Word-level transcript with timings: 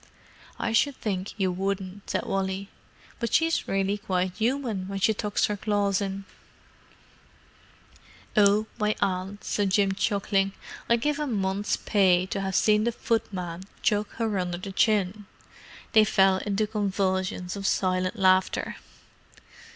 "I 0.57 0.71
should 0.71 0.95
think 0.95 1.35
you 1.39 1.51
wouldn't," 1.51 2.09
said 2.09 2.25
Wally. 2.25 2.69
"But 3.19 3.31
she's 3.35 3.67
really 3.67 3.99
quite 3.99 4.35
human 4.35 4.87
when 4.87 4.99
she 4.99 5.13
tucks 5.13 5.45
her 5.45 5.55
claws 5.55 6.01
in." 6.01 6.25
"Oh, 8.35 8.65
my 8.79 8.95
aunt!" 8.99 9.43
said 9.43 9.69
Jim, 9.69 9.91
chuckling. 9.93 10.53
"I'd 10.89 11.01
give 11.01 11.19
a 11.19 11.27
month's 11.27 11.77
pay 11.77 12.25
to 12.31 12.41
have 12.41 12.55
seen 12.55 12.83
the 12.85 12.91
footman 12.91 13.65
chuck 13.83 14.09
her 14.13 14.39
under 14.39 14.57
the 14.57 14.71
chin!" 14.71 15.27
They 15.91 16.03
fell 16.03 16.37
into 16.39 16.65
convulsions 16.65 17.55
of 17.55 17.67
silent 17.67 18.17
laughter. 18.17 18.77